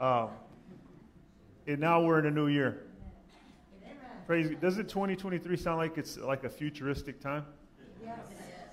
[0.00, 0.28] Um,
[1.66, 2.82] and now we're in a new year.
[4.26, 4.50] Praise.
[4.60, 7.44] Doesn't 2023 sound like it's like a futuristic time?
[8.04, 8.18] Yes.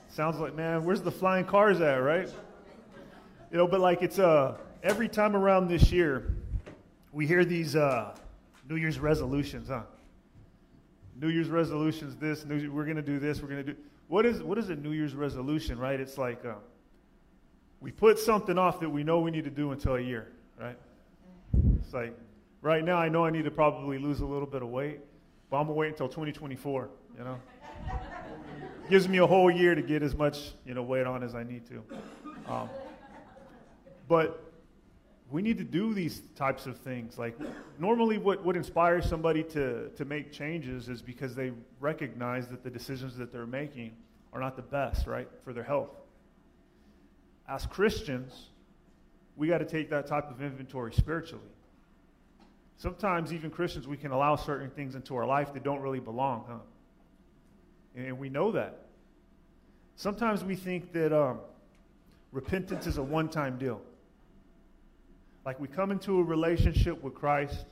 [0.10, 2.28] Sounds like, man, where's the flying cars at, right?
[3.52, 6.36] You know, but like it's uh every time around this year,
[7.12, 8.16] we hear these uh,
[8.68, 9.84] New Year's resolutions, huh?
[11.22, 12.16] New Year's resolutions.
[12.16, 13.42] This, New, we're gonna do this.
[13.42, 13.76] We're gonna do.
[14.08, 16.00] What is what is a New Year's resolution, right?
[16.00, 16.56] It's like uh,
[17.80, 20.78] we put something off that we know we need to do until a year, right?
[21.94, 22.18] Like
[22.62, 25.00] right now, I know I need to probably lose a little bit of weight,
[25.50, 26.90] but I'm gonna wait until 2024.
[27.18, 27.40] You know,
[28.90, 31.44] gives me a whole year to get as much you know weight on as I
[31.44, 31.84] need to.
[32.52, 32.70] Um,
[34.08, 34.44] but
[35.34, 37.18] we need to do these types of things.
[37.18, 37.36] Like
[37.80, 42.70] normally what, what inspires somebody to, to make changes is because they recognize that the
[42.70, 43.96] decisions that they're making
[44.32, 45.90] are not the best, right, for their health.
[47.50, 48.50] As Christians,
[49.36, 51.44] we got to take that type of inventory spiritually.
[52.78, 56.46] Sometimes, even Christians, we can allow certain things into our life that don't really belong,
[56.48, 56.58] huh?
[57.96, 58.80] And we know that.
[59.96, 61.40] Sometimes we think that um,
[62.32, 63.82] repentance is a one time deal.
[65.46, 67.66] Like we come into a relationship with Christ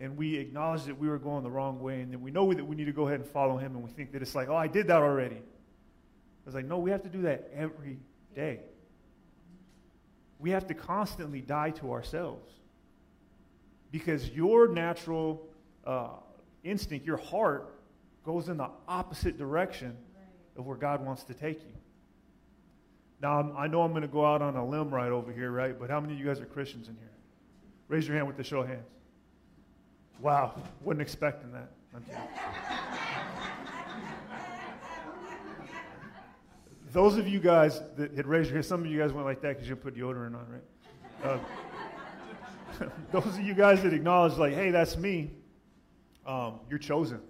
[0.00, 2.64] and we acknowledge that we were going the wrong way, and then we know that
[2.64, 4.56] we need to go ahead and follow Him, and we think that it's like, oh,
[4.56, 5.42] I did that already.
[6.46, 7.98] It's like, no, we have to do that every
[8.34, 8.60] day.
[10.38, 12.50] We have to constantly die to ourselves.
[13.90, 15.48] Because your natural
[15.84, 16.10] uh,
[16.62, 17.74] instinct, your heart,
[18.24, 19.96] goes in the opposite direction
[20.56, 21.72] of where God wants to take you.
[23.22, 25.50] Now, I'm, i know I'm going to go out on a limb right over here,
[25.50, 25.78] right?
[25.78, 27.10] But how many of you guys are Christians in here?
[27.88, 28.86] Raise your hand with the show of hands.
[30.20, 31.70] Wow, wasn't expecting that.
[36.92, 39.40] Those of you guys that had raised your hand, some of you guys went like
[39.42, 41.24] that because you put deodorant on, right?
[41.24, 41.38] Uh,
[43.12, 45.30] those of you guys that acknowledge, like, hey, that's me,
[46.26, 47.20] um, you're chosen.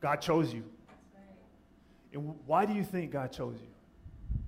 [0.00, 0.64] God chose you.
[2.12, 4.40] And why do you think God chose you?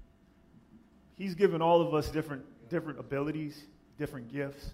[1.16, 3.60] He's given all of us different, different abilities,
[3.98, 4.72] different gifts,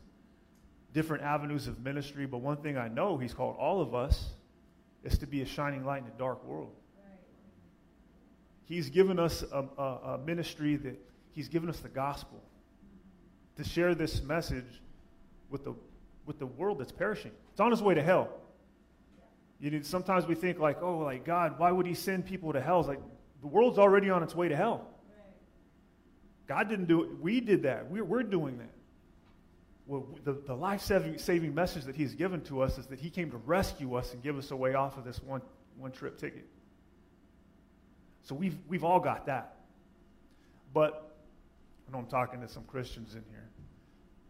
[0.93, 2.27] different avenues of ministry.
[2.27, 4.31] But one thing I know He's called all of us
[5.03, 6.73] is to be a shining light in a dark world.
[8.67, 10.99] He's given us a, a, a ministry that
[11.33, 12.43] He's given us the gospel
[13.57, 14.81] to share this message
[15.51, 15.75] with the,
[16.27, 17.33] with the world that's perishing.
[17.53, 18.29] It's on its way to hell.
[19.61, 22.61] You know, sometimes we think like, oh, like God, why would He send people to
[22.61, 22.81] hell?
[22.81, 23.01] It's like
[23.41, 24.89] the world's already on its way to hell.
[26.47, 27.21] God didn't do it.
[27.21, 27.91] We did that.
[27.91, 28.71] We're, we're doing that.
[29.87, 33.31] Well, the, the life saving message that He's given to us is that He came
[33.31, 35.43] to rescue us and give us a way off of this one,
[35.79, 36.47] one trip ticket.
[38.23, 39.57] So we've, we've all got that.
[40.73, 41.14] But
[41.87, 43.49] I know I'm talking to some Christians in here,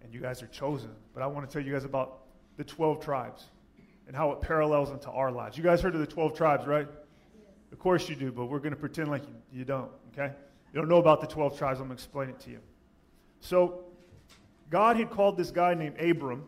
[0.03, 0.91] and you guys are chosen.
[1.12, 2.20] But I want to tell you guys about
[2.56, 3.44] the 12 tribes
[4.06, 5.56] and how it parallels into our lives.
[5.56, 6.88] You guys heard of the 12 tribes, right?
[7.72, 10.32] Of course you do, but we're going to pretend like you, you don't, okay?
[10.72, 11.81] You don't know about the 12 tribes.
[11.81, 12.60] I'm going to explain it to you.
[13.41, 13.84] So,
[14.71, 16.44] God had called this guy named Abram,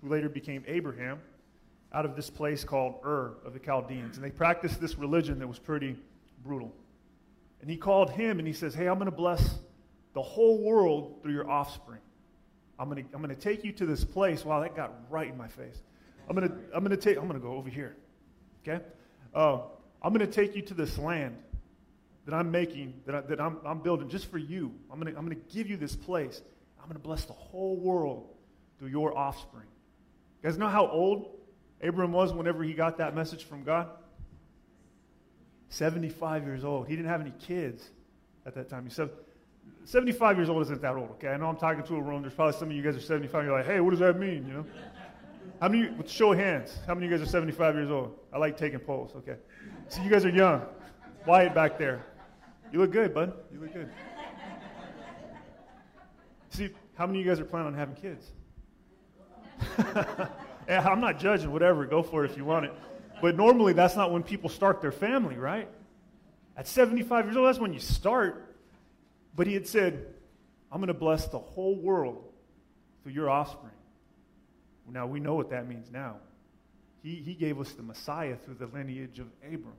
[0.00, 1.18] who later became Abraham,
[1.92, 4.16] out of this place called Ur of the Chaldeans.
[4.16, 5.96] And they practiced this religion that was pretty
[6.44, 6.72] brutal.
[7.60, 9.58] And he called him and he says, Hey, I'm going to bless
[10.16, 12.00] the whole world through your offspring.
[12.78, 14.46] I'm going to, I'm to take you to this place.
[14.46, 15.76] Wow, that got right in my face.
[16.26, 17.94] I'm going to, I'm to take, I'm going to go over here.
[18.66, 18.82] Okay?
[19.34, 19.58] Uh,
[20.00, 21.36] I'm going to take you to this land
[22.24, 24.72] that I'm making, that, I, that I'm, I'm building just for you.
[24.90, 26.40] I'm going to I'm going to give you this place.
[26.80, 28.26] I'm going to bless the whole world
[28.78, 29.66] through your offspring.
[30.42, 31.28] You guys know how old
[31.82, 33.90] Abram was whenever he got that message from God?
[35.68, 36.88] 75 years old.
[36.88, 37.86] He didn't have any kids
[38.46, 38.84] at that time.
[38.84, 39.10] He said,
[39.86, 41.28] 75 years old isn't that old, okay?
[41.28, 42.22] I know I'm talking to a room.
[42.22, 43.44] There's probably some of you guys are 75.
[43.44, 44.66] You're like, hey, what does that mean, you know?
[45.60, 48.18] How many, show of hands, how many of you guys are 75 years old?
[48.32, 49.36] I like taking polls, okay?
[49.88, 50.62] So you guys are young.
[51.24, 52.04] Wyatt back there.
[52.72, 53.32] You look good, bud.
[53.52, 53.88] You look good.
[56.50, 58.26] See, how many of you guys are planning on having kids?
[60.68, 61.86] yeah, I'm not judging, whatever.
[61.86, 62.72] Go for it if you want it.
[63.22, 65.68] But normally, that's not when people start their family, right?
[66.56, 68.45] At 75 years old, that's when you start.
[69.36, 70.06] But he had said,
[70.72, 72.24] I'm going to bless the whole world
[73.02, 73.72] through your offspring.
[74.90, 76.16] Now, we know what that means now.
[77.02, 79.74] He, he gave us the Messiah through the lineage of Abram,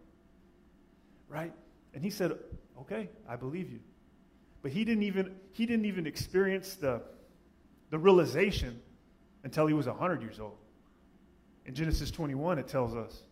[1.28, 1.52] right?
[1.94, 2.34] And he said,
[2.82, 3.80] Okay, I believe you.
[4.62, 7.02] But he didn't even, he didn't even experience the,
[7.90, 8.80] the realization
[9.44, 10.58] until he was 100 years old.
[11.66, 13.24] In Genesis 21, it tells us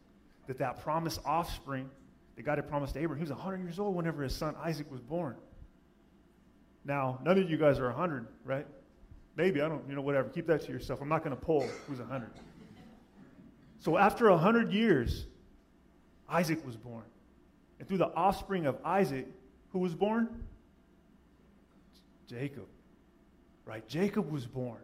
[0.48, 1.89] that that promised offspring
[2.36, 5.01] that God had promised Abraham, he was 100 years old whenever his son Isaac was
[5.01, 5.36] born.
[6.85, 8.67] Now, none of you guys are 100, right?
[9.35, 10.29] Maybe, I don't, you know, whatever.
[10.29, 11.01] Keep that to yourself.
[11.01, 12.29] I'm not going to poll who's 100.
[13.79, 15.25] So after 100 years,
[16.29, 17.03] Isaac was born.
[17.79, 19.27] And through the offspring of Isaac,
[19.71, 20.43] who was born?
[22.27, 22.67] Jacob.
[23.65, 23.85] Right?
[23.87, 24.79] Jacob was born.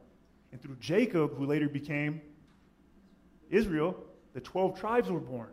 [0.52, 2.22] And through Jacob, who later became
[3.50, 3.96] Israel,
[4.34, 5.50] the 12 tribes were born.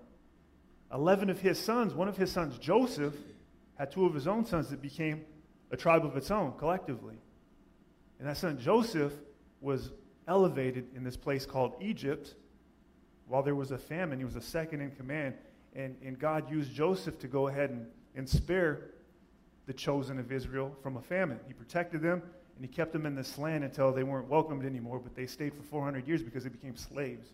[0.93, 3.15] 11 of his sons, one of his sons, Joseph,
[3.79, 5.25] had two of his own sons that became
[5.71, 7.17] a tribe of its own collectively.
[8.19, 9.13] And that son, Joseph,
[9.61, 9.91] was
[10.27, 12.35] elevated in this place called Egypt
[13.27, 14.19] while there was a famine.
[14.19, 15.35] He was a second in command.
[15.75, 18.91] And, and God used Joseph to go ahead and, and spare
[19.67, 21.39] the chosen of Israel from a famine.
[21.47, 22.23] He protected them
[22.57, 25.55] and he kept them in this land until they weren't welcomed anymore, but they stayed
[25.55, 27.29] for 400 years because they became slaves.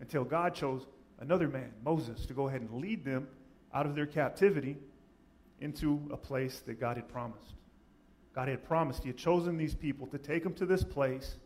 [0.00, 0.86] Until God chose
[1.20, 3.28] another man, Moses, to go ahead and lead them
[3.74, 4.76] out of their captivity
[5.60, 7.54] into a place that God had promised.
[8.34, 11.36] God had promised, He had chosen these people to take them to this place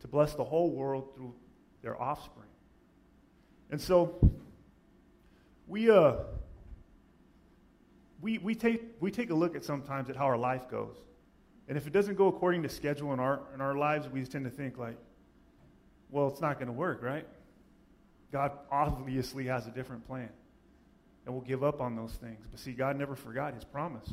[0.00, 1.34] to bless the whole world through
[1.82, 2.48] their offspring.
[3.70, 4.32] And so,
[5.66, 6.14] we, uh,
[8.20, 10.96] we, we, take, we take a look at sometimes at how our life goes.
[11.68, 14.44] And if it doesn't go according to schedule in our, in our lives, we tend
[14.44, 14.96] to think like,
[16.10, 17.26] well, it's not going to work, right?
[18.32, 20.28] God obviously has a different plan.
[21.24, 22.46] And we'll give up on those things.
[22.50, 24.10] But see, God never forgot his promise.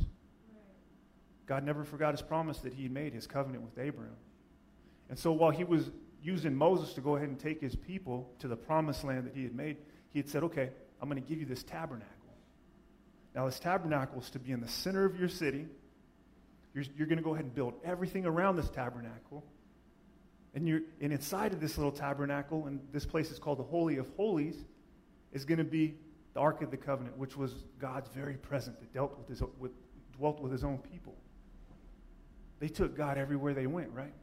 [1.48, 4.16] God never forgot his promise that he made, his covenant with Abraham.
[5.10, 5.90] And so while he was
[6.22, 9.44] using Moses to go ahead and take his people to the promised land that he
[9.44, 9.78] had made,
[10.12, 10.70] he had said, okay,
[11.02, 12.08] I'm going to give you this tabernacle.
[13.34, 15.66] Now, this tabernacle is to be in the center of your city.
[16.74, 19.44] You're, you're going to go ahead and build everything around this tabernacle.
[20.54, 23.98] And, you're, and inside of this little tabernacle, and this place is called the Holy
[23.98, 24.56] of Holies,
[25.32, 25.96] is going to be
[26.39, 29.71] the Ark of the Covenant, which was God's very present that dealt with his, with,
[30.18, 31.13] dwelt with his own people.
[32.59, 34.13] They took God everywhere they went, right?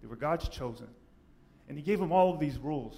[0.00, 0.86] They were God's chosen.
[1.68, 2.96] And he gave them all of these rules.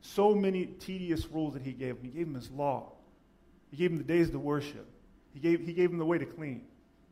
[0.00, 2.04] So many tedious rules that he gave them.
[2.04, 2.92] He gave them his law.
[3.70, 4.86] He gave them the days to worship.
[5.34, 6.62] He gave, he gave them the way to clean.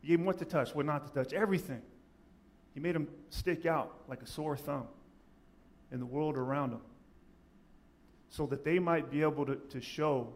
[0.01, 1.83] He gave them what to touch, what not to touch, everything.
[2.73, 4.87] He made them stick out like a sore thumb
[5.93, 6.81] in the world around them
[8.31, 10.33] so that they might be able to, to show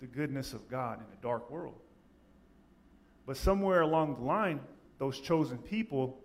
[0.00, 1.76] the goodness of God in a dark world.
[3.26, 4.60] But somewhere along the line,
[4.98, 6.18] those chosen people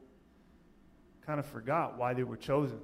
[1.25, 2.80] kind of forgot why they were chosen.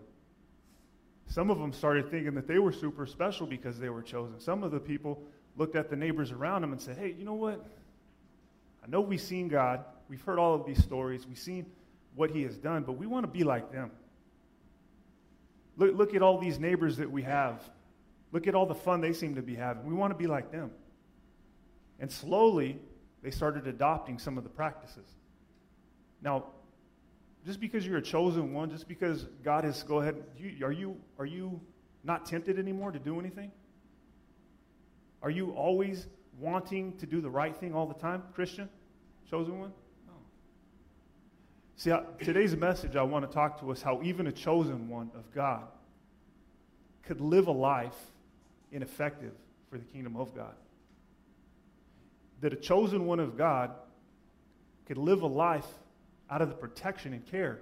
[1.28, 4.40] Some of them started thinking that they were super special because they were chosen.
[4.40, 5.22] Some of the people
[5.58, 7.66] looked at the neighbors around them and said, Hey, you know what?
[8.84, 9.84] I know we've seen God.
[10.10, 11.28] We've heard all of these stories.
[11.28, 11.66] We've seen
[12.16, 13.92] what He has done, but we want to be like them.
[15.76, 17.62] Look, look at all these neighbors that we have.
[18.31, 19.85] Look at all the fun they seem to be having.
[19.85, 20.71] We want to be like them.
[22.00, 22.79] And slowly,
[23.24, 25.07] they started adopting some of the practices.
[26.21, 26.45] Now,
[27.45, 30.97] just because you're a chosen one, just because God has go ahead, you, are you
[31.18, 31.59] are you
[32.03, 33.51] not tempted anymore to do anything?
[35.21, 36.07] Are you always
[36.39, 38.69] wanting to do the right thing all the time, Christian?
[39.29, 39.74] Chosen one?
[40.06, 40.13] No.
[41.75, 45.09] See, I, today's message, I want to talk to us how even a chosen one
[45.15, 45.63] of God
[47.03, 47.95] could live a life
[48.72, 49.34] ineffective
[49.69, 50.54] for the kingdom of God.
[52.42, 53.72] That a chosen one of God
[54.86, 55.68] could live a life
[56.30, 57.60] out of the protection and care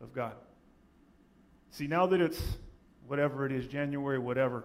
[0.00, 0.34] of God.
[1.70, 2.40] See, now that it's
[3.06, 4.64] whatever it is, January, whatever,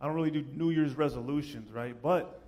[0.00, 1.96] I don't really do New Year's resolutions, right?
[2.00, 2.40] But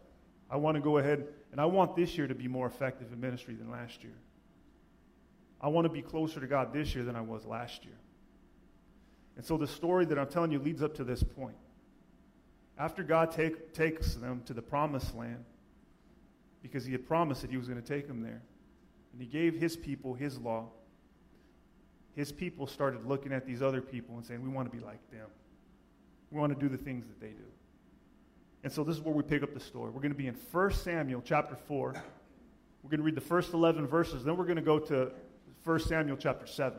[0.51, 3.21] I want to go ahead and I want this year to be more effective in
[3.21, 4.13] ministry than last year.
[5.61, 7.97] I want to be closer to God this year than I was last year.
[9.37, 11.57] And so the story that I'm telling you leads up to this point.
[12.79, 15.45] After God take, takes them to the promised land,
[16.63, 18.43] because he had promised that he was going to take them there,
[19.13, 20.67] and he gave his people his law,
[22.15, 25.11] his people started looking at these other people and saying, We want to be like
[25.11, 25.27] them.
[26.31, 27.45] We want to do the things that they do.
[28.65, 29.91] And so this is where we pick up the story.
[29.91, 31.95] We're going to be in 1 Samuel chapter 4.
[32.83, 34.25] We're going to read the first 11 verses.
[34.25, 35.13] Then we're going to go to
[35.65, 36.79] 1 Samuel chapter 7.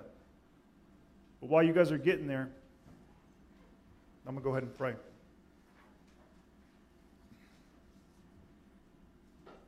[1.39, 2.49] But while you guys are getting there,
[4.25, 4.95] I'm going to go ahead and pray.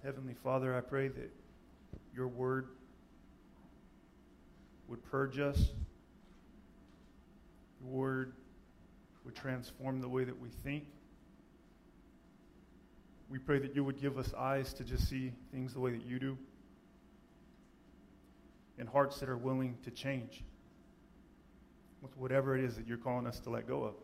[0.04, 1.30] Heavenly Father, I pray that
[2.16, 2.70] your word
[4.88, 5.72] would purge us.
[7.82, 8.34] Your word
[9.26, 10.86] would transform the way that we think.
[13.30, 16.06] We pray that you would give us eyes to just see things the way that
[16.06, 16.38] you do,
[18.80, 20.44] and hearts that are willing to change
[22.02, 23.96] with whatever it is that you're calling us to let go of.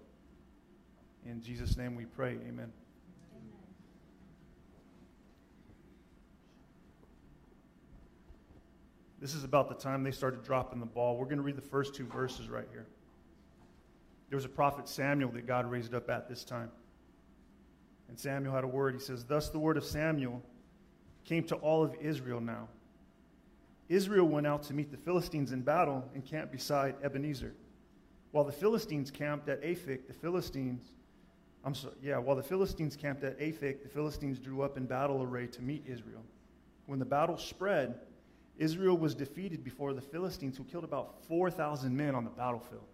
[1.26, 2.38] In Jesus' name we pray.
[2.48, 2.72] Amen.
[9.26, 11.18] This is about the time they started dropping the ball.
[11.18, 12.86] We're going to read the first two verses right here.
[14.30, 16.70] There was a prophet Samuel that God raised up at this time.
[18.08, 18.94] And Samuel had a word.
[18.94, 20.44] He says, Thus the word of Samuel
[21.24, 22.68] came to all of Israel now.
[23.90, 27.56] Israel went out to meet the Philistines in battle and camped beside Ebenezer.
[28.30, 30.84] While the Philistines camped at Aphek, the Philistines,
[31.64, 35.24] I'm sorry, yeah, while the Philistines camped at Aphek, the Philistines drew up in battle
[35.24, 36.22] array to meet Israel.
[36.86, 37.96] When the battle spread,
[38.58, 42.86] Israel was defeated before the Philistines, who killed about 4,000 men on the battlefield.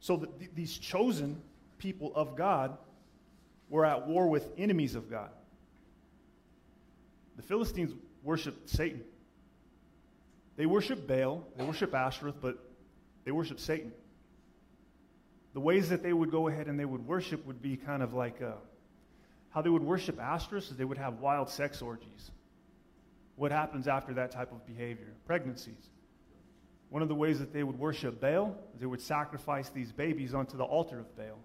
[0.00, 1.40] So the, these chosen
[1.78, 2.76] people of God
[3.68, 5.30] were at war with enemies of God.
[7.36, 9.02] The Philistines worshiped Satan.
[10.56, 12.58] They worship Baal, they worship Ashtoreth, but
[13.24, 13.92] they worship Satan.
[15.54, 18.12] The ways that they would go ahead and they would worship would be kind of
[18.12, 18.52] like uh,
[19.50, 22.32] how they would worship Ashtoreth is they would have wild sex orgies.
[23.38, 25.14] What happens after that type of behavior?
[25.24, 25.90] Pregnancies.
[26.90, 30.34] One of the ways that they would worship Baal is they would sacrifice these babies
[30.34, 31.38] onto the altar of Baal.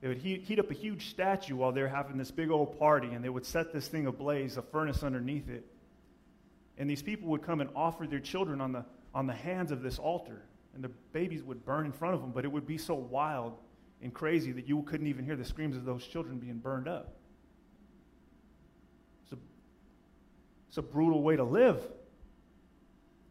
[0.00, 3.08] They would heat, heat up a huge statue while they're having this big old party,
[3.08, 5.64] and they would set this thing ablaze, a furnace underneath it.
[6.76, 8.84] And these people would come and offer their children on the,
[9.14, 10.42] on the hands of this altar,
[10.74, 13.56] and the babies would burn in front of them, but it would be so wild
[14.02, 17.14] and crazy that you couldn't even hear the screams of those children being burned up.
[19.22, 19.36] It's a,
[20.74, 21.80] it's a brutal way to live.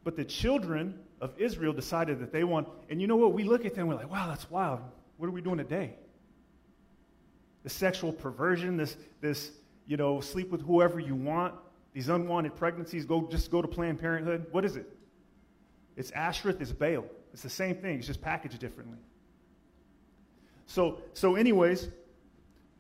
[0.06, 3.34] But the children of Israel decided that they want, and you know what?
[3.34, 4.80] We look at them, we're like, wow, that's wild.
[5.18, 5.96] What are we doing today?
[7.64, 9.52] the sexual perversion, this, this,
[9.88, 11.54] you know, sleep with whoever you want,
[11.94, 14.46] these unwanted pregnancies, go just go to Planned Parenthood.
[14.52, 14.90] What is it?
[15.96, 17.06] It's Ashtoreth, it's Baal.
[17.32, 18.98] It's the same thing, it's just packaged differently.
[20.66, 21.90] So, so anyways,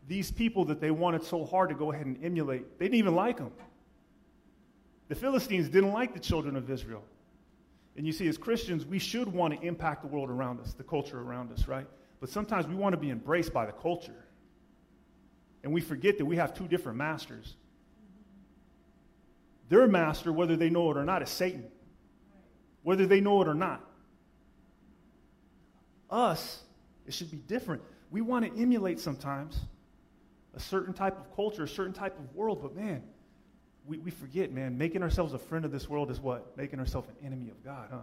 [0.07, 3.15] these people that they wanted so hard to go ahead and emulate, they didn't even
[3.15, 3.51] like them.
[5.09, 7.03] The Philistines didn't like the children of Israel.
[7.95, 10.83] And you see, as Christians, we should want to impact the world around us, the
[10.83, 11.85] culture around us, right?
[12.19, 14.25] But sometimes we want to be embraced by the culture.
[15.63, 17.55] And we forget that we have two different masters.
[19.69, 21.65] Their master, whether they know it or not, is Satan.
[22.81, 23.81] Whether they know it or not.
[26.09, 26.61] Us,
[27.07, 27.81] it should be different.
[28.11, 29.59] We want to emulate sometimes
[30.55, 33.03] a certain type of culture, a certain type of world, but man,
[33.87, 36.55] we, we forget, man, making ourselves a friend of this world is what?
[36.57, 37.97] Making ourselves an enemy of God, huh?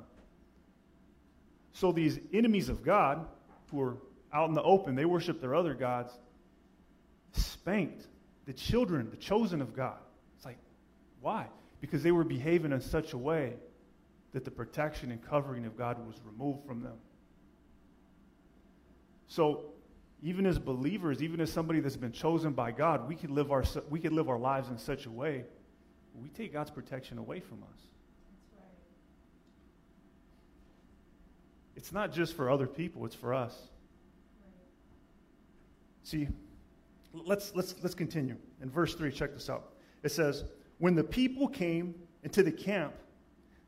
[1.73, 3.27] So these enemies of God
[3.71, 3.97] who are
[4.33, 6.13] out in the open, they worship their other gods
[7.33, 8.07] spanked
[8.47, 9.99] the children, the chosen of God.
[10.37, 10.59] It's like,
[11.21, 11.47] why?
[11.81, 13.55] Because they were behaving in such a way
[14.33, 16.97] that the protection and covering of God was removed from them.
[19.29, 19.65] So,
[20.23, 23.65] even as believers, even as somebody that's been chosen by God, we can live our,
[23.89, 25.45] we can live our lives in such a way
[26.15, 27.81] we take God's protection away from us.
[31.77, 33.57] It's not just for other people, it's for us.
[36.03, 36.29] See,
[37.15, 38.37] let's, let's, let's continue.
[38.61, 39.73] In verse 3, check this out.
[40.03, 40.45] It says,
[40.79, 42.95] When the people came into the camp,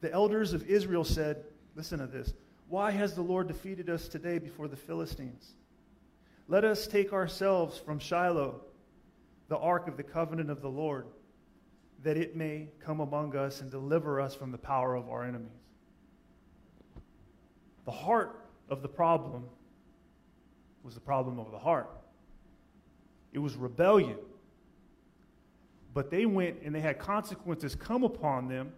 [0.00, 1.44] the elders of Israel said,
[1.74, 2.34] Listen to this.
[2.68, 5.52] Why has the Lord defeated us today before the Philistines?
[6.48, 8.60] Let us take ourselves from Shiloh,
[9.48, 11.06] the ark of the covenant of the Lord,
[12.02, 15.50] that it may come among us and deliver us from the power of our enemies.
[17.84, 19.44] The heart of the problem
[20.82, 21.90] was the problem of the heart.
[23.32, 24.18] It was rebellion.
[25.94, 28.72] But they went and they had consequences come upon them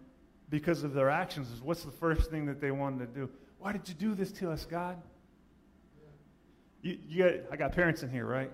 [0.49, 1.47] because of their actions.
[1.63, 3.29] What's the first thing that they wanted to do?
[3.59, 5.01] Why did you do this to us, God?
[6.81, 8.51] You, you got, I got parents in here, right?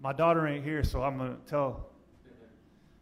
[0.00, 1.88] My daughter ain't here, so I'm going to tell.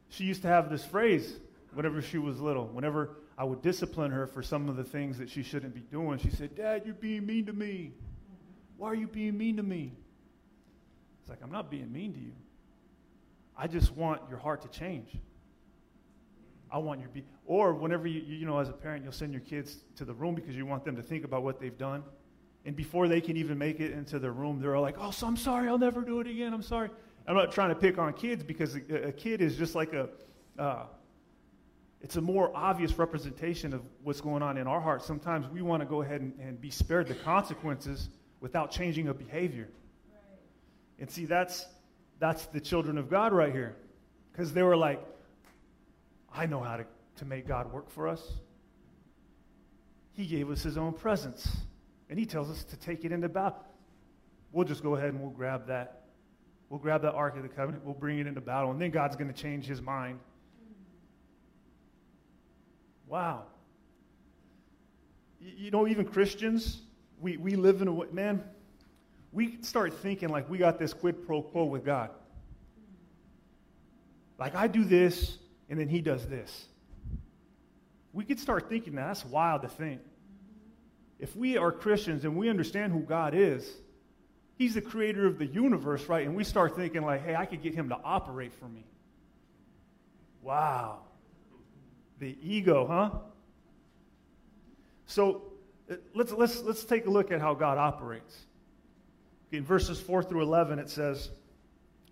[0.08, 1.36] She used to have this phrase
[1.72, 2.66] whenever she was little.
[2.66, 6.18] Whenever I would discipline her for some of the things that she shouldn't be doing,
[6.18, 7.92] she said, Dad, you're being mean to me.
[8.76, 9.92] Why are you being mean to me?
[11.20, 12.32] It's like, I'm not being mean to you.
[13.56, 15.16] I just want your heart to change.
[16.70, 19.40] I want your be or whenever you you know as a parent you'll send your
[19.40, 22.02] kids to the room because you want them to think about what they've done.
[22.64, 25.26] And before they can even make it into their room, they're all like, "Oh, so
[25.26, 25.68] I'm sorry.
[25.68, 26.52] I'll never do it again.
[26.52, 26.90] I'm sorry."
[27.26, 30.08] I'm not trying to pick on kids because a, a kid is just like a
[30.58, 30.86] uh,
[32.06, 35.06] it's a more obvious representation of what's going on in our hearts.
[35.06, 38.08] Sometimes we want to go ahead and, and be spared the consequences
[38.40, 39.68] without changing a behavior.
[40.12, 40.20] Right.
[41.00, 41.66] And see, that's,
[42.18, 43.74] that's the children of God right here.
[44.30, 45.02] Because they were like,
[46.32, 46.84] I know how to,
[47.16, 48.22] to make God work for us.
[50.12, 51.56] He gave us his own presence.
[52.08, 53.64] And he tells us to take it into battle.
[54.52, 55.95] We'll just go ahead and we'll grab that.
[56.68, 57.84] We'll grab that Ark of the Covenant.
[57.84, 58.70] We'll bring it into battle.
[58.70, 60.18] And then God's going to change his mind.
[63.06, 63.44] Wow.
[65.40, 66.80] You know, even Christians,
[67.20, 68.42] we, we live in a way, man,
[69.32, 72.10] we start thinking like we got this quid pro quo with God.
[74.38, 76.66] Like I do this, and then he does this.
[78.12, 79.06] We could start thinking that.
[79.06, 80.00] That's wild to think.
[81.18, 83.70] If we are Christians and we understand who God is,
[84.56, 86.26] He's the creator of the universe, right?
[86.26, 88.84] And we start thinking, like, hey, I could get Him to operate for me.
[90.42, 91.00] Wow.
[92.18, 93.10] The ego, huh?
[95.06, 95.42] So
[95.90, 98.46] uh, let's, let's, let's take a look at how God operates.
[99.52, 101.30] In verses 4 through 11, it says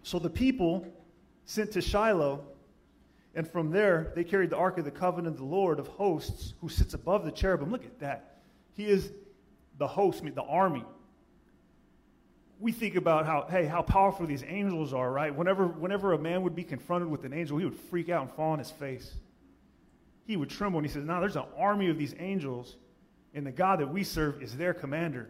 [0.03, 0.87] So the people
[1.47, 2.45] sent to Shiloh,
[3.35, 6.53] and from there they carried the ark of the covenant of the Lord of hosts,
[6.61, 7.71] who sits above the cherubim.
[7.71, 8.43] Look at that.
[8.75, 9.13] He is
[9.79, 10.85] the host, the army.
[12.61, 15.35] We think about how, hey, how powerful these angels are, right?
[15.35, 18.33] Whenever, whenever a man would be confronted with an angel, he would freak out and
[18.33, 19.13] fall on his face.
[20.27, 22.77] He would tremble and he says, Now there's an army of these angels,
[23.35, 25.29] and the God that we serve is their commander.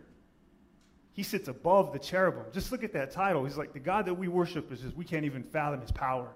[1.14, 2.45] He sits above the cherubim.
[2.52, 3.45] Just look at that title.
[3.45, 6.28] He's like, the God that we worship is just, we can't even fathom his power.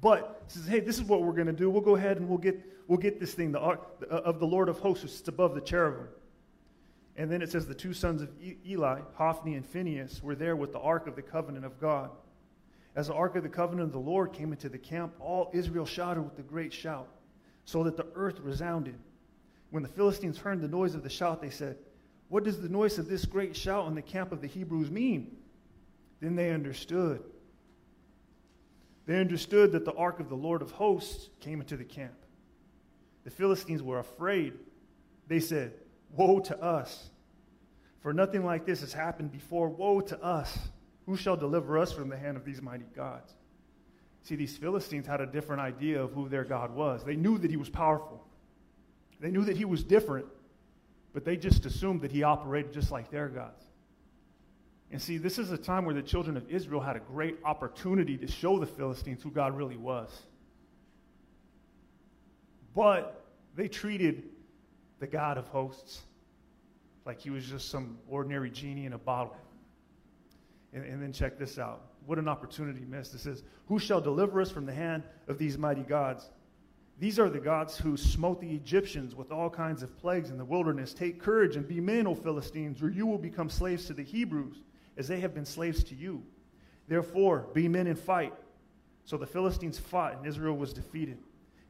[0.00, 1.68] But he says, hey, this is what we're going to do.
[1.68, 4.70] We'll go ahead and we'll get, we'll get this thing, the ark of the Lord
[4.70, 6.08] of hosts, who sits above the cherubim.
[7.16, 8.30] And then it says the two sons of
[8.66, 12.10] Eli, Hophni and Phinehas, were there with the ark of the covenant of God.
[12.94, 15.86] As the ark of the covenant of the Lord came into the camp, all Israel
[15.86, 17.08] shouted with a great shout,
[17.64, 18.98] so that the earth resounded.
[19.70, 21.78] When the Philistines heard the noise of the shout, they said,
[22.28, 25.36] What does the noise of this great shout in the camp of the Hebrews mean?
[26.20, 27.22] Then they understood
[29.06, 32.14] they understood that the ark of the Lord of hosts came into the camp.
[33.24, 34.54] The Philistines were afraid.
[35.26, 35.74] They said,
[36.16, 37.10] Woe to us!
[38.00, 39.68] For nothing like this has happened before.
[39.68, 40.56] Woe to us!
[41.06, 43.32] Who shall deliver us from the hand of these mighty gods?
[44.22, 47.04] See, these Philistines had a different idea of who their God was.
[47.04, 48.24] They knew that he was powerful,
[49.20, 50.26] they knew that he was different,
[51.12, 53.64] but they just assumed that he operated just like their gods.
[54.90, 58.18] And see, this is a time where the children of Israel had a great opportunity
[58.18, 60.10] to show the Philistines who God really was.
[62.74, 63.24] But
[63.56, 64.24] they treated
[65.00, 66.02] the God of hosts
[67.04, 69.36] like he was just some ordinary genie in a bottle.
[70.72, 71.82] And, and, then check this out.
[72.06, 73.14] What an opportunity missed.
[73.14, 76.30] It says, Who shall deliver us from the hand of these mighty gods?
[76.98, 80.44] These are the gods who smote the Egyptians with all kinds of plagues in the
[80.44, 80.94] wilderness.
[80.94, 84.62] Take courage and be men, O Philistines, or you will become slaves to the Hebrews
[84.96, 86.22] as they have been slaves to you.
[86.88, 88.32] Therefore, be men and fight.
[89.04, 91.18] So the Philistines fought, and Israel was defeated.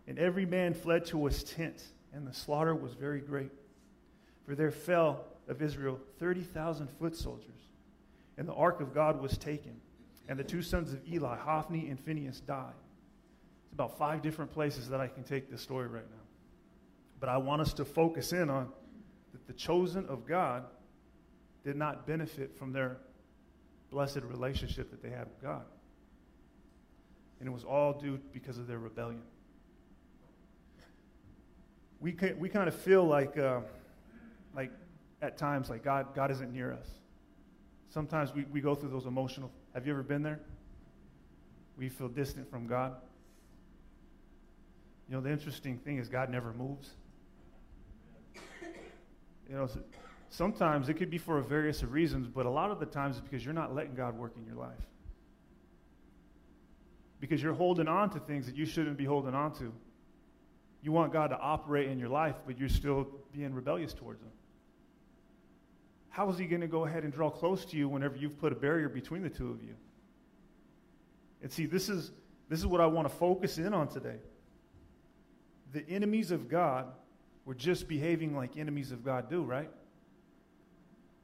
[0.06, 3.50] And every man fled to his tent, and the slaughter was very great.
[4.44, 7.48] For there fell of Israel 30,000 foot soldiers.
[8.38, 9.80] And the ark of God was taken,
[10.28, 12.72] and the two sons of Eli, Hophni and Phinehas, died.
[13.64, 16.22] It's about five different places that I can take this story right now.
[17.20, 18.68] But I want us to focus in on
[19.32, 20.64] that the chosen of God
[21.64, 22.96] did not benefit from their
[23.90, 25.62] blessed relationship that they had with God.
[27.38, 29.22] And it was all due because of their rebellion.
[32.00, 33.60] We, can, we kind of feel like, uh,
[35.22, 36.86] at times, like God, God isn't near us.
[37.88, 39.50] Sometimes we, we go through those emotional.
[39.72, 40.40] Have you ever been there?
[41.78, 42.96] We feel distant from God.
[45.08, 46.90] You know, the interesting thing is God never moves.
[49.48, 49.68] You know,
[50.32, 53.44] Sometimes it could be for various reasons, but a lot of the times it's because
[53.44, 54.80] you're not letting God work in your life.
[57.20, 59.70] Because you're holding on to things that you shouldn't be holding on to.
[60.80, 64.30] You want God to operate in your life, but you're still being rebellious towards Him.
[66.12, 68.52] How is He going to go ahead and draw close to you whenever you've put
[68.52, 69.74] a barrier between the two of you?
[71.42, 72.12] And see, this is,
[72.48, 74.18] this is what I want to focus in on today.
[75.72, 76.86] The enemies of God
[77.46, 79.70] were just behaving like enemies of God do, right?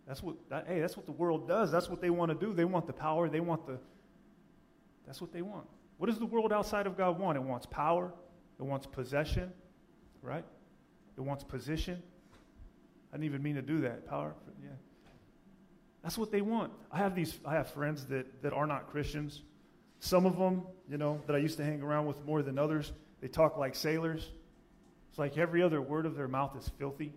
[0.07, 1.71] That's what, that, hey, that's what the world does.
[1.71, 2.55] That's what they want to do.
[2.55, 3.29] They want the power.
[3.29, 3.79] They want the,
[5.07, 5.67] that's what they want.
[5.99, 7.37] What does the world outside of God want?
[7.37, 8.11] It wants power.
[8.59, 9.53] It wants possession,
[10.23, 10.45] right?
[11.17, 12.03] It wants position.
[13.13, 14.07] I didn't even mean to do that.
[14.07, 14.69] Power, yeah.
[16.03, 16.73] That's what they want.
[16.93, 19.43] I have these, I have friends that, that are not Christians.
[20.01, 22.93] Some of them, you know, that I used to hang around with more than others,
[23.21, 24.29] they talk like sailors.
[25.11, 27.13] It's like every other word of their mouth is filthy.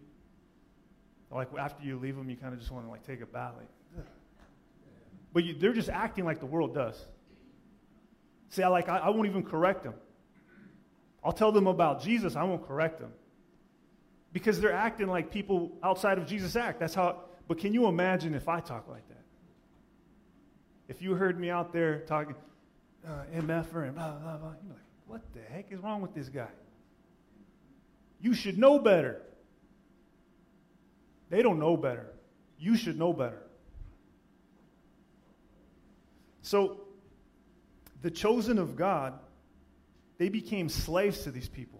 [1.29, 3.53] Like after you leave them, you kind of just want to like take a bath.
[3.57, 4.05] Like,
[5.33, 7.05] but you, they're just acting like the world does.
[8.49, 9.93] See, I like I, I won't even correct them.
[11.23, 12.35] I'll tell them about Jesus.
[12.35, 13.11] I won't correct them
[14.33, 16.79] because they're acting like people outside of Jesus act.
[16.79, 17.21] That's how.
[17.47, 19.23] But can you imagine if I talk like that?
[20.87, 22.35] If you heard me out there talking
[23.07, 26.47] uh, and blah blah blah, you're like, what the heck is wrong with this guy?
[28.19, 29.21] You should know better.
[31.29, 32.13] They don't know better.
[32.59, 33.41] You should know better.
[36.41, 36.81] So,
[38.01, 39.13] the chosen of God,
[40.17, 41.70] they became slaves to these people.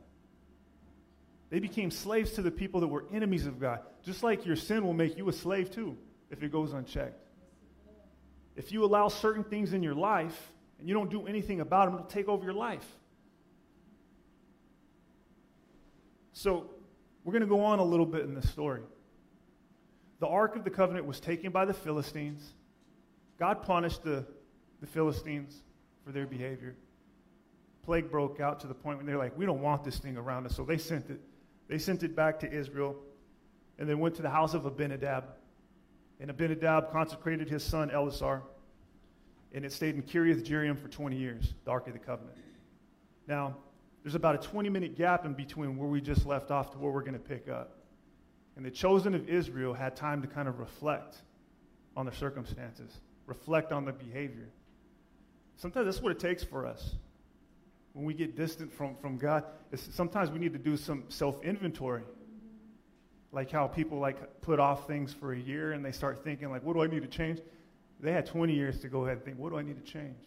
[1.52, 3.82] They became slaves to the people that were enemies of God.
[4.04, 5.98] Just like your sin will make you a slave too
[6.32, 7.22] if it goes unchecked.
[8.56, 11.96] If you allow certain things in your life and you don't do anything about them,
[11.96, 12.86] it'll take over your life.
[16.34, 16.70] So,
[17.24, 18.82] we're going to go on a little bit in this story.
[20.20, 22.54] The Ark of the Covenant was taken by the Philistines.
[23.38, 24.26] God punished the,
[24.80, 25.62] the Philistines
[26.06, 26.76] for their behavior.
[27.84, 30.46] Plague broke out to the point when they're like, we don't want this thing around
[30.46, 30.56] us.
[30.56, 31.20] So they sent it.
[31.72, 32.98] They sent it back to Israel
[33.80, 35.24] and then went to the house of Abinadab.
[36.20, 38.42] And Abinadab consecrated his son Eleazar.
[39.54, 42.38] And it stayed in Kiriath Jearim for 20 years, the Ark of the Covenant.
[43.26, 43.56] Now,
[44.04, 46.92] there's about a 20 minute gap in between where we just left off to where
[46.92, 47.78] we're going to pick up.
[48.58, 51.22] And the chosen of Israel had time to kind of reflect
[51.96, 54.50] on their circumstances, reflect on the behavior.
[55.56, 56.96] Sometimes that's what it takes for us.
[57.94, 59.44] When we get distant from, from God,
[59.76, 62.04] sometimes we need to do some self inventory.
[63.34, 66.64] Like how people like put off things for a year and they start thinking like,
[66.64, 67.40] what do I need to change?
[68.00, 70.18] They had 20 years to go ahead and think, what do I need to change?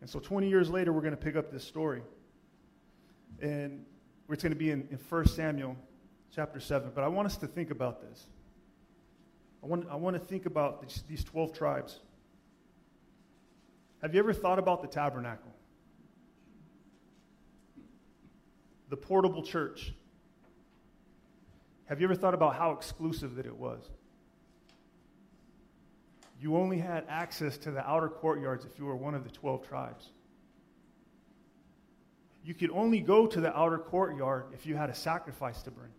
[0.00, 2.02] And so 20 years later, we're going to pick up this story.
[3.40, 3.84] And
[4.28, 5.76] it's going to be in, in 1 Samuel
[6.34, 6.92] chapter 7.
[6.94, 8.26] But I want us to think about this.
[9.62, 12.00] I want, I want to think about these, these 12 tribes.
[14.00, 15.51] Have you ever thought about the tabernacle?
[18.92, 19.92] The portable church.
[21.86, 23.80] Have you ever thought about how exclusive that it was?
[26.40, 29.66] You only had access to the outer courtyards if you were one of the 12
[29.66, 30.10] tribes
[32.44, 35.90] you could only go to the outer courtyard if you had a sacrifice to bring.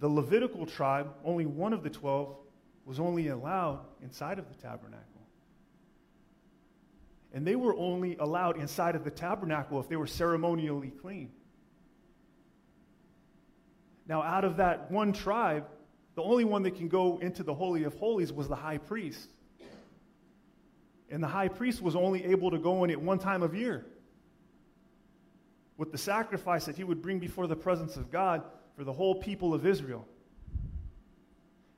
[0.00, 2.36] The Levitical tribe, only one of the 12,
[2.84, 5.15] was only allowed inside of the tabernacle.
[7.36, 11.30] And they were only allowed inside of the tabernacle if they were ceremonially clean.
[14.08, 15.66] Now, out of that one tribe,
[16.14, 19.28] the only one that can go into the Holy of Holies was the high priest.
[21.10, 23.84] And the high priest was only able to go in at one time of year
[25.76, 28.44] with the sacrifice that he would bring before the presence of God
[28.78, 30.08] for the whole people of Israel.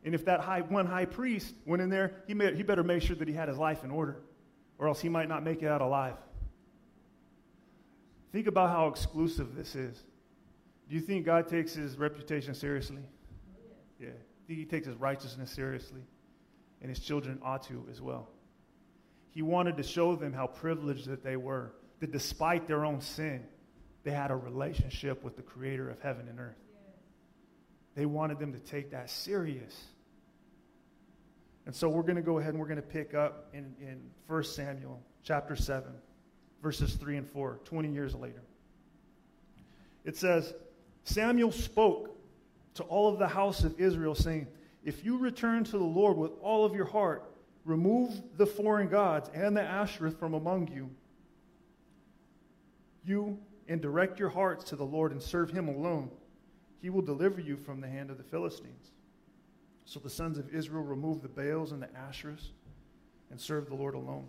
[0.04, 3.16] And if that high, one high priest went in there, he, he better make sure
[3.16, 4.20] that he had his life in order,
[4.78, 6.14] or else he might not make it out alive.
[8.32, 10.02] Think about how exclusive this is.
[10.88, 13.02] Do you think God takes his reputation seriously?
[14.00, 14.10] Yeah.
[14.46, 16.00] Think he takes his righteousness seriously?
[16.80, 18.28] And his children ought to as well.
[19.30, 23.44] He wanted to show them how privileged that they were, that despite their own sin,
[24.04, 26.56] they had a relationship with the creator of heaven and earth.
[27.94, 29.76] They wanted them to take that serious.
[31.68, 34.00] And so we're going to go ahead and we're going to pick up in, in
[34.26, 35.92] 1 Samuel chapter 7,
[36.62, 38.40] verses 3 and 4, 20 years later.
[40.02, 40.54] It says,
[41.04, 42.16] Samuel spoke
[42.72, 44.46] to all of the house of Israel, saying,
[44.82, 47.30] If you return to the Lord with all of your heart,
[47.66, 50.88] remove the foreign gods and the Ashereth from among you.
[53.04, 56.10] You and direct your hearts to the Lord and serve him alone.
[56.80, 58.92] He will deliver you from the hand of the Philistines.
[59.88, 62.50] So the sons of Israel removed the Baals and the Asherahs
[63.30, 64.28] and served the Lord alone.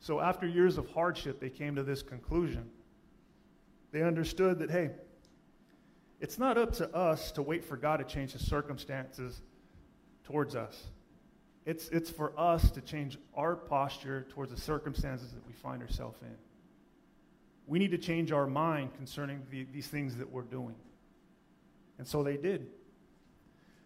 [0.00, 2.70] So after years of hardship, they came to this conclusion.
[3.92, 4.92] They understood that, hey,
[6.18, 9.42] it's not up to us to wait for God to change his circumstances
[10.24, 10.84] towards us.
[11.66, 16.16] It's, it's for us to change our posture towards the circumstances that we find ourselves
[16.22, 16.34] in.
[17.66, 20.76] We need to change our mind concerning the, these things that we're doing.
[21.98, 22.68] And so they did.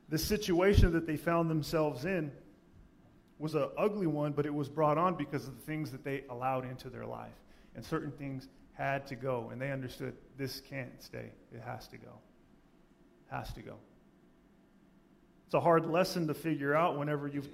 [0.09, 2.33] The situation that they found themselves in
[3.39, 6.25] was an ugly one, but it was brought on because of the things that they
[6.31, 7.33] allowed into their life.
[7.75, 9.49] And certain things had to go.
[9.51, 12.13] And they understood this can't stay, it has to go.
[13.31, 13.77] Has to go.
[15.47, 17.49] It's a hard lesson to figure out whenever you've.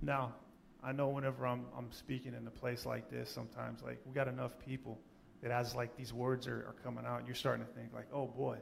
[0.00, 0.34] Now,
[0.82, 4.28] I know whenever I'm, I'm speaking in a place like this, sometimes like we got
[4.28, 4.98] enough people
[5.42, 8.26] that as like these words are, are coming out, you're starting to think like, oh
[8.26, 8.58] boy,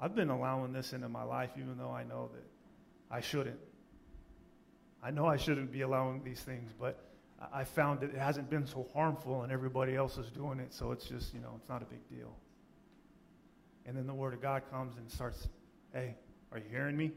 [0.00, 2.44] I've been allowing this into my life even though I know that
[3.10, 3.58] I shouldn't.
[5.02, 7.04] I know I shouldn't be allowing these things, but
[7.52, 10.92] I found that it hasn't been so harmful and everybody else is doing it, so
[10.92, 12.36] it's just, you know, it's not a big deal.
[13.86, 15.48] And then the Word of God comes and starts,
[15.92, 16.16] hey,
[16.52, 17.12] are you hearing me?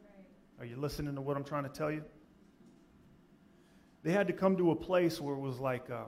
[0.00, 0.60] Right.
[0.60, 2.02] Are you listening to what I'm trying to tell you?
[4.06, 6.04] they had to come to a place where it was like, uh,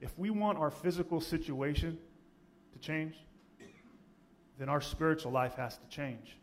[0.00, 1.98] if we want our physical situation
[2.72, 3.16] to change,
[4.60, 6.36] then our spiritual life has to change.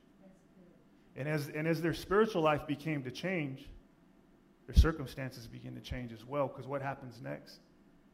[1.15, 3.69] And as, and as their spiritual life became to change,
[4.65, 6.47] their circumstances begin to change as well.
[6.47, 7.59] Because what happens next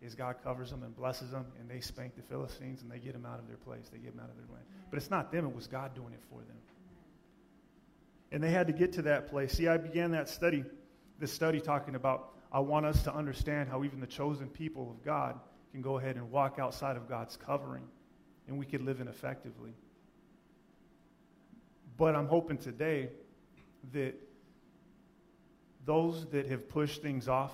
[0.01, 3.13] is God covers them and blesses them, and they spank the Philistines and they get
[3.13, 3.87] them out of their place.
[3.93, 4.65] They get them out of their land.
[4.89, 6.57] But it's not them, it was God doing it for them.
[8.33, 9.53] And they had to get to that place.
[9.53, 10.65] See, I began that study,
[11.17, 15.03] this study talking about I want us to understand how even the chosen people of
[15.05, 15.39] God
[15.71, 17.85] can go ahead and walk outside of God's covering
[18.47, 19.73] and we could live in effectively.
[21.97, 23.09] But I'm hoping today
[23.91, 24.15] that
[25.85, 27.51] those that have pushed things off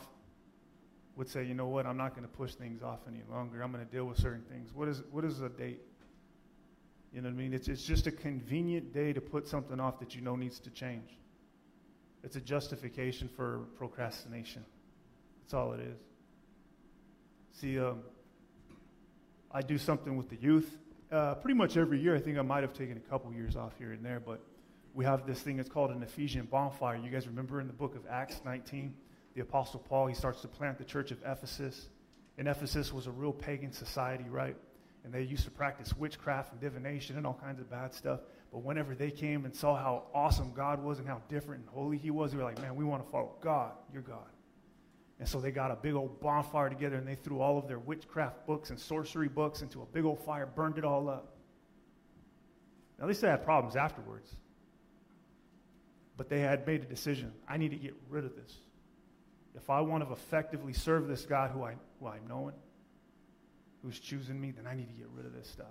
[1.15, 3.61] would say, you know what, I'm not going to push things off any longer.
[3.61, 4.73] I'm going to deal with certain things.
[4.73, 5.81] What is, what is a date?
[7.13, 7.53] You know what I mean?
[7.53, 10.69] It's, it's just a convenient day to put something off that you know needs to
[10.69, 11.09] change.
[12.23, 14.63] It's a justification for procrastination.
[15.41, 15.97] That's all it is.
[17.59, 18.01] See, um,
[19.51, 20.77] I do something with the youth.
[21.11, 23.73] Uh, pretty much every year, I think I might have taken a couple years off
[23.79, 24.41] here and there, but
[24.93, 26.97] we have this thing that's called an Ephesian bonfire.
[26.97, 28.93] You guys remember in the book of Acts 19,
[29.33, 31.89] the Apostle Paul, he starts to plant the church of Ephesus.
[32.37, 34.55] And Ephesus was a real pagan society, right?
[35.03, 38.19] And they used to practice witchcraft and divination and all kinds of bad stuff.
[38.51, 41.97] But whenever they came and saw how awesome God was and how different and holy
[41.97, 44.27] he was, they were like, man, we want to follow God, your God.
[45.19, 47.79] And so they got a big old bonfire together and they threw all of their
[47.79, 51.35] witchcraft books and sorcery books into a big old fire, burned it all up.
[52.97, 54.33] Now, they had problems afterwards.
[56.15, 58.53] But they had made a decision I need to get rid of this.
[59.55, 62.55] If I want to effectively serve this God who, I, who I'm knowing,
[63.83, 65.67] who's choosing me, then I need to get rid of this stuff.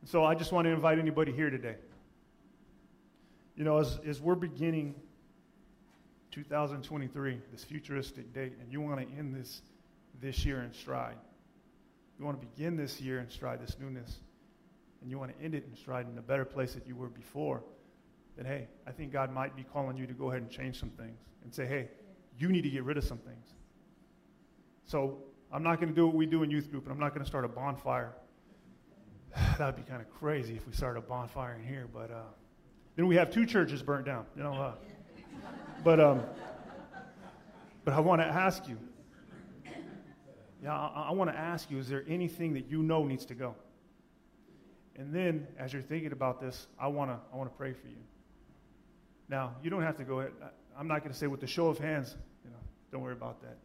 [0.00, 1.76] And so I just want to invite anybody here today.
[3.56, 4.94] You know, as, as we're beginning
[6.32, 9.62] 2023, this futuristic date, and you want to end this
[10.20, 11.16] this year in stride.
[12.18, 14.20] You want to begin this year in stride, this newness,
[15.00, 17.08] and you want to end it in stride in a better place that you were
[17.08, 17.62] before,
[18.36, 20.90] then hey, I think God might be calling you to go ahead and change some
[20.90, 21.88] things and say, hey,
[22.38, 23.46] you need to get rid of some things.
[24.84, 25.18] So
[25.52, 27.22] I'm not going to do what we do in youth group, and I'm not going
[27.22, 28.14] to start a bonfire.
[29.58, 32.22] that would be kind of crazy if we started a bonfire in here, but uh,
[32.96, 34.24] then we have two churches burnt down.
[34.36, 34.74] You know, uh,
[35.84, 36.22] but, um,
[37.84, 38.78] but I want to ask you.
[40.62, 43.34] Yeah, I, I want to ask you, is there anything that you know needs to
[43.34, 43.56] go?
[44.96, 47.88] And then, as you're thinking about this, I want to I want to pray for
[47.88, 47.96] you.
[49.28, 50.32] Now, you don't have to go ahead.
[50.78, 52.14] I'm not going to say with the show of hands,
[52.44, 52.56] you know,
[52.90, 53.56] don't worry about that.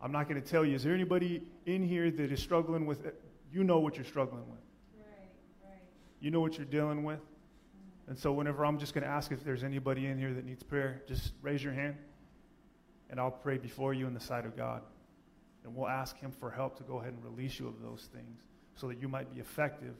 [0.00, 3.06] I'm not going to tell you, is there anybody in here that is struggling with
[3.06, 3.20] it?
[3.50, 4.60] You know what you're struggling with.
[4.98, 5.28] Right,
[5.64, 5.82] right.
[6.20, 7.20] You know what you're dealing with.
[8.08, 10.62] And so, whenever I'm just going to ask if there's anybody in here that needs
[10.62, 11.96] prayer, just raise your hand
[13.10, 14.82] and I'll pray before you in the sight of God.
[15.64, 18.40] And we'll ask Him for help to go ahead and release you of those things
[18.76, 19.94] so that you might be effective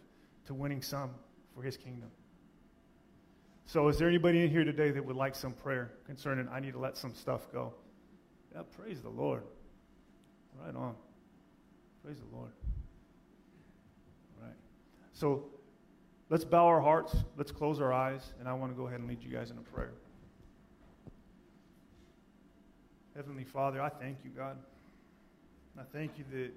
[0.46, 1.10] to winning some
[1.54, 2.10] for His kingdom.
[3.66, 6.72] So, is there anybody in here today that would like some prayer concerning I need
[6.72, 7.74] to let some stuff go?
[8.54, 9.42] Yeah, praise the Lord.
[10.64, 10.94] Right on.
[12.04, 12.52] Praise the Lord.
[14.38, 14.56] All right.
[15.12, 15.46] So,
[16.28, 19.08] Let's bow our hearts, let's close our eyes, and I want to go ahead and
[19.08, 19.92] lead you guys in a prayer.
[23.14, 24.56] Heavenly Father, I thank you, God.
[25.78, 26.50] I thank you that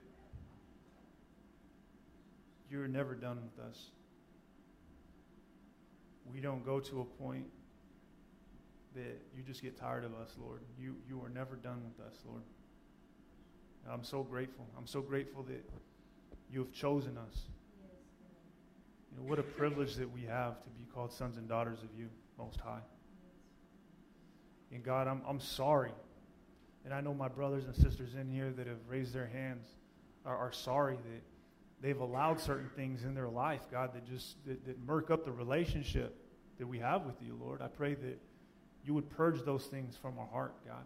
[2.72, 3.92] you're never done with us.
[6.34, 7.46] We don't go to a point
[8.96, 10.62] that you just get tired of us, Lord.
[10.80, 12.42] You, you are never done with us, Lord.
[13.84, 14.66] And I'm so grateful.
[14.78, 15.64] I'm so grateful that
[16.52, 17.44] you have chosen us.
[19.12, 21.90] You know, what a privilege that we have to be called sons and daughters of
[21.98, 22.82] you, Most High.
[24.72, 25.92] And God, I'm, I'm sorry.
[26.86, 29.68] And I know my brothers and sisters in here that have raised their hands
[30.26, 31.22] are, are sorry that
[31.82, 35.32] they've allowed certain things in their life, God, that just that, that murk up the
[35.32, 36.16] relationship
[36.58, 37.62] that we have with you, Lord.
[37.62, 38.20] I pray that
[38.86, 40.84] you would purge those things from our heart, God.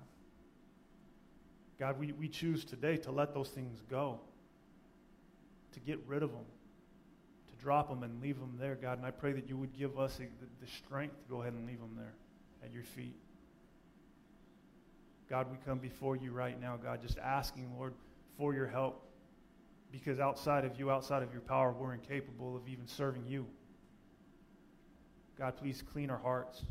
[1.79, 4.19] God, we, we choose today to let those things go,
[5.73, 6.45] to get rid of them
[7.63, 8.97] drop them and leave them there, God.
[8.97, 11.80] And I pray that you would give us the, strength to go ahead and leave
[11.80, 12.13] them there
[12.63, 13.15] at your feet.
[15.30, 17.93] God, we come before you right now, God, just asking, Lord,
[18.38, 19.06] for your help.
[19.91, 23.45] Because outside of you, outside of your power, we're incapable of even serving you.
[25.38, 26.62] God, please clean our hearts.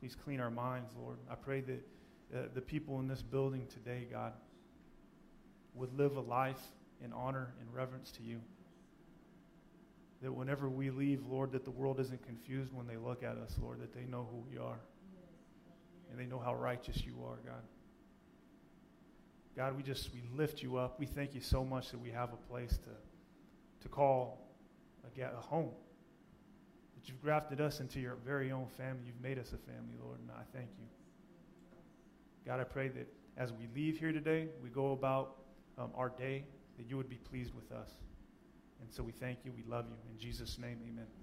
[0.00, 1.18] Please clean our minds, Lord.
[1.30, 1.88] I pray that
[2.34, 4.32] uh, the people in this building today, God,
[5.74, 6.62] would live a life
[7.04, 8.40] in honor and reverence to you
[10.22, 13.56] that whenever we leave, Lord, that the world isn't confused when they look at us,
[13.60, 14.80] Lord, that they know who we are.
[16.10, 17.62] And they know how righteous you are, God.
[19.54, 20.98] God, we just we lift you up.
[20.98, 22.90] We thank you so much that we have a place to
[23.82, 24.48] to call
[25.04, 25.70] a, a home.
[26.94, 29.02] That you've grafted us into your very own family.
[29.06, 30.86] You've made us a family, Lord, and I thank you.
[32.46, 35.36] God, I pray that as we leave here today, we go about
[35.76, 36.44] um, our day,
[36.76, 37.90] that you would be pleased with us.
[38.80, 39.52] And so we thank you.
[39.52, 39.96] We love you.
[40.10, 41.17] In Jesus' name, amen.